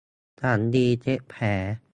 [0.39, 1.43] สำลีเช็ดแผล